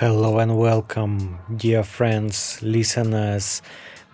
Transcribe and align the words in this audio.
Hello 0.00 0.38
and 0.38 0.56
welcome, 0.56 1.40
dear 1.56 1.82
friends, 1.82 2.62
listeners, 2.62 3.62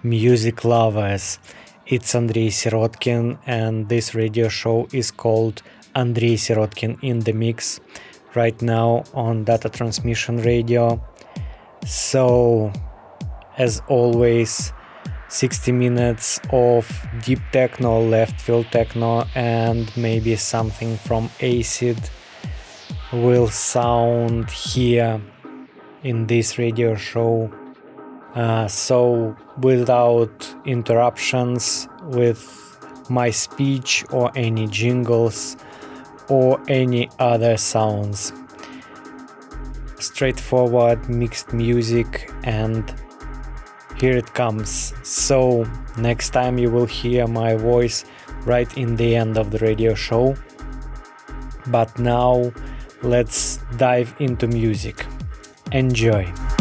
music 0.03 0.65
lovers. 0.65 1.39
It's 1.85 2.15
Andrey 2.15 2.49
Sirotkin, 2.49 3.37
and 3.45 3.87
this 3.91 4.15
radio 4.15 4.49
show 4.49 4.89
is 4.95 5.11
called 5.11 5.61
Andrey 5.95 6.37
Sirotkin 6.37 6.97
in 7.03 7.21
the 7.21 7.35
Mix 7.35 7.81
right 8.35 8.59
now 8.63 9.05
on 9.13 9.45
Data 9.45 9.69
Transmission 9.69 10.39
Radio. 10.39 11.05
So, 11.85 12.73
as 13.59 13.83
always, 13.87 14.73
60 15.29 15.71
minutes 15.71 16.41
of 16.51 16.89
deep 17.23 17.41
techno, 17.53 18.01
left 18.01 18.41
field 18.41 18.69
techno, 18.73 19.27
and 19.35 19.95
maybe 19.99 20.35
something 20.37 20.97
from 20.97 21.29
acid 21.43 21.99
will 23.13 23.49
sound 23.49 24.51
here 24.51 25.21
in 26.05 26.27
this 26.27 26.59
radio 26.59 26.95
show. 26.95 27.53
Uh, 28.35 28.69
so, 28.69 29.37
without 29.59 30.55
interruptions 30.65 31.89
with 32.03 32.39
my 33.09 33.31
speech 33.31 34.05
or 34.11 34.31
any 34.35 34.67
jingles 34.67 35.57
or 36.29 36.61
any 36.69 37.09
other 37.19 37.57
sounds. 37.57 38.33
Straightforward 39.99 41.09
mixed 41.09 41.53
music, 41.53 42.31
and 42.45 42.95
here 43.97 44.17
it 44.17 44.33
comes. 44.35 44.95
So, 45.03 45.65
next 45.97 46.31
time 46.31 46.59
you 46.59 46.71
will 46.71 46.87
hear 46.87 47.27
my 47.27 47.55
voice 47.55 48.05
right 48.45 48.77
in 48.77 48.97
the 48.97 49.17
end 49.17 49.39
of 49.39 49.51
the 49.51 49.59
radio 49.59 49.95
show. 49.95 50.37
But 51.69 51.99
now, 51.99 52.53
let's 53.03 53.59
dive 53.77 54.15
into 54.19 54.47
music. 54.47 55.07
Enjoy. 55.75 56.54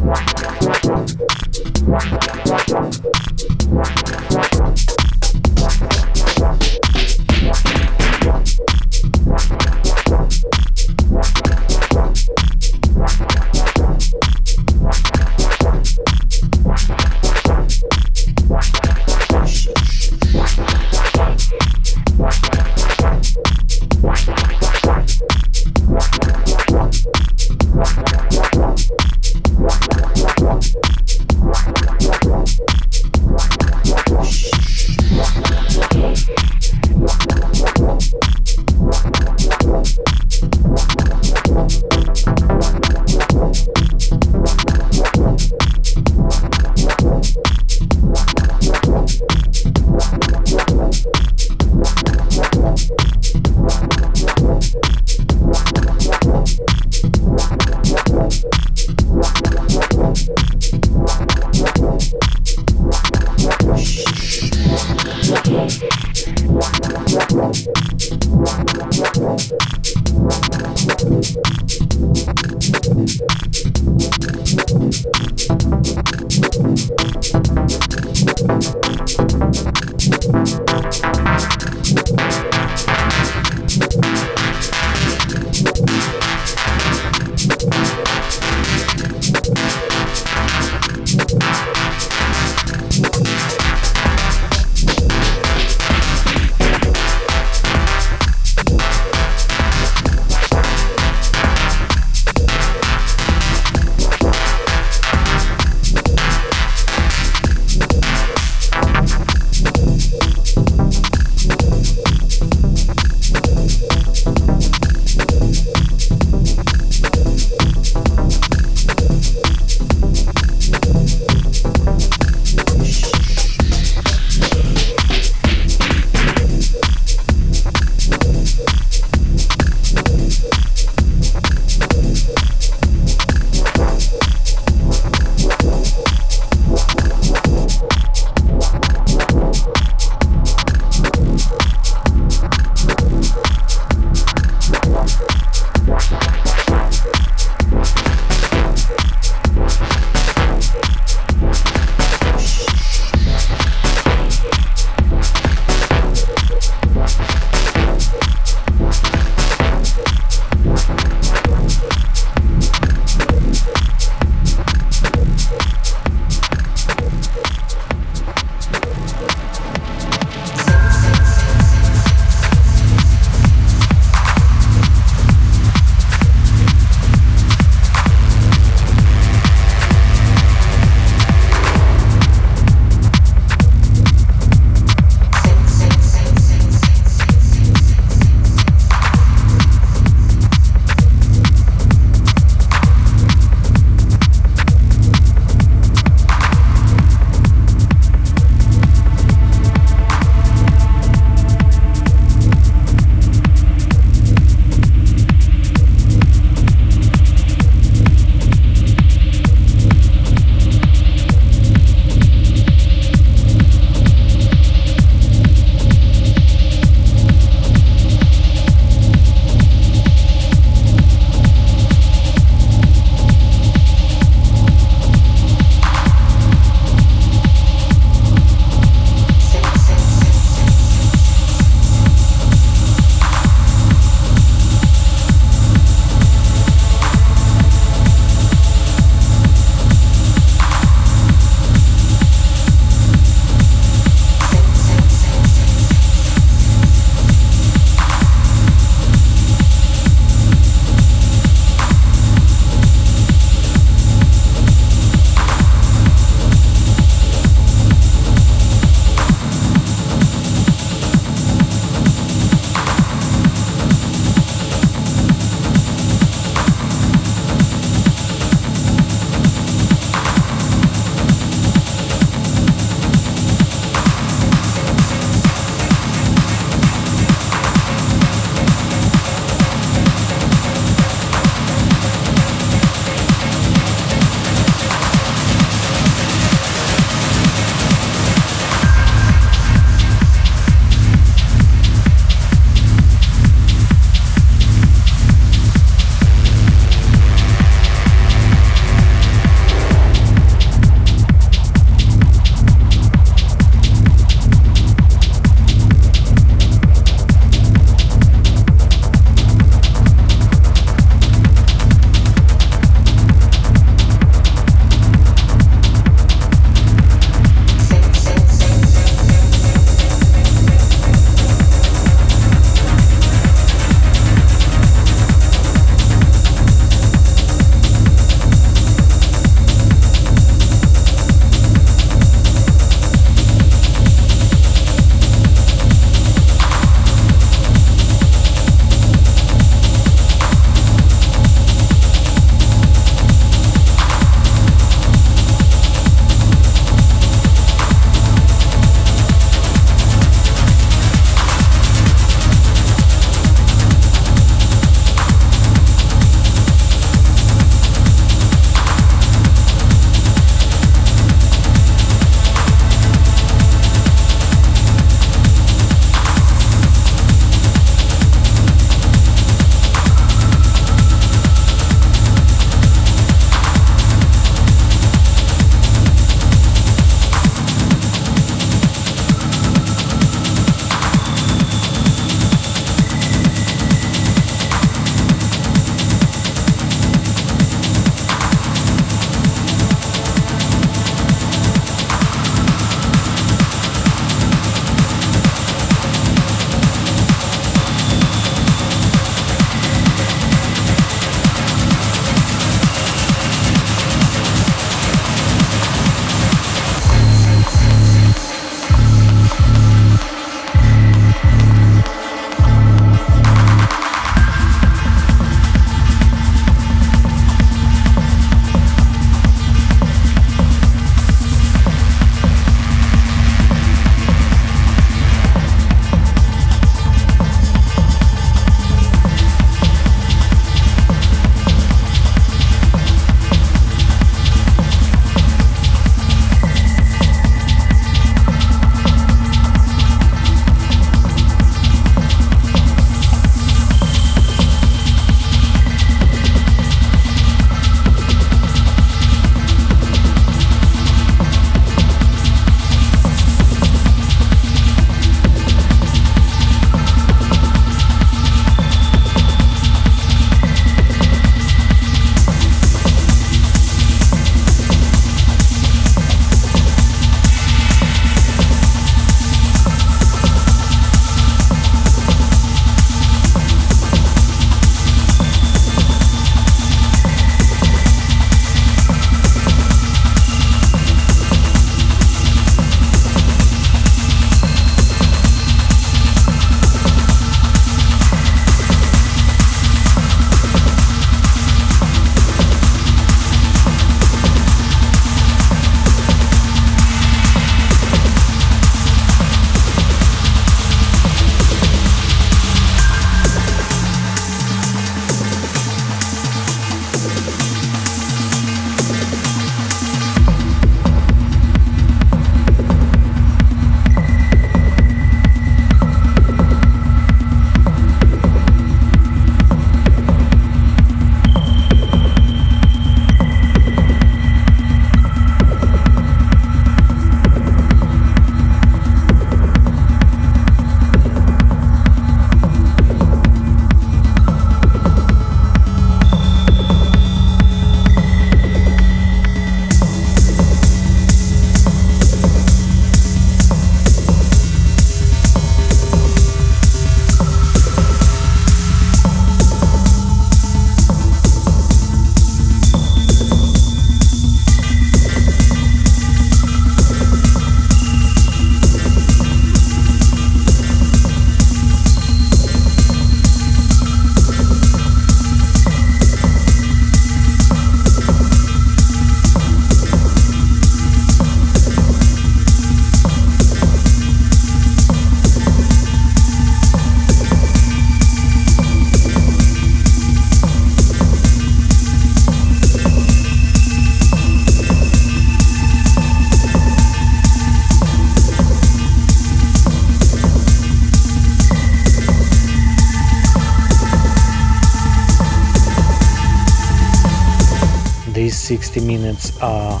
Are 599.62 600.00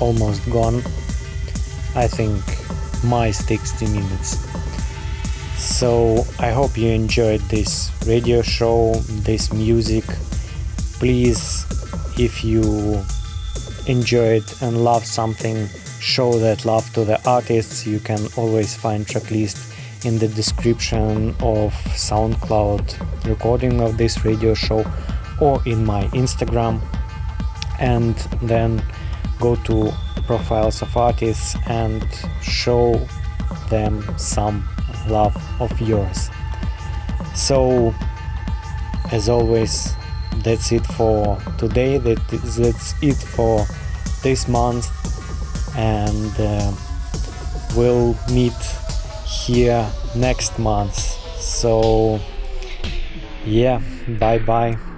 almost 0.00 0.48
gone. 0.50 0.82
I 1.94 2.08
think 2.08 2.42
my 3.04 3.30
60 3.30 3.86
minutes. 3.86 4.38
So 5.56 6.24
I 6.38 6.50
hope 6.50 6.76
you 6.76 6.88
enjoyed 6.88 7.40
this 7.42 7.90
radio 8.06 8.42
show, 8.42 8.94
this 9.24 9.52
music. 9.52 10.04
Please, 10.98 11.64
if 12.18 12.44
you 12.44 13.02
enjoyed 13.86 14.44
and 14.62 14.84
love 14.84 15.04
something, 15.04 15.68
show 16.00 16.38
that 16.38 16.64
love 16.64 16.92
to 16.94 17.04
the 17.04 17.20
artists. 17.28 17.86
You 17.86 18.00
can 18.00 18.28
always 18.36 18.74
find 18.76 19.06
tracklist 19.06 19.74
in 20.04 20.18
the 20.18 20.28
description 20.28 21.30
of 21.40 21.72
SoundCloud 21.94 23.26
recording 23.26 23.80
of 23.80 23.96
this 23.96 24.24
radio 24.24 24.54
show 24.54 24.84
or 25.40 25.62
in 25.66 25.84
my 25.84 26.04
Instagram 26.08 26.80
and 27.80 28.14
then 28.42 28.82
go 29.40 29.56
to 29.56 29.92
profiles 30.26 30.82
of 30.82 30.96
artists 30.96 31.56
and 31.66 32.06
show 32.42 33.06
them 33.68 34.02
some 34.16 34.66
love 35.08 35.36
of 35.60 35.78
yours. 35.80 36.30
So, 37.34 37.94
as 39.12 39.28
always, 39.28 39.94
that's 40.38 40.72
it 40.72 40.86
for 40.86 41.38
today. 41.58 41.98
That 41.98 42.18
that's 42.28 42.94
it 43.02 43.16
for 43.16 43.66
this 44.22 44.48
month, 44.48 44.88
and 45.76 46.32
uh, 46.38 46.72
we'll 47.76 48.16
meet 48.32 48.54
here 49.26 49.86
next 50.14 50.58
month. 50.58 50.96
So, 51.40 52.20
yeah, 53.44 53.80
bye 54.18 54.38
bye. 54.38 54.93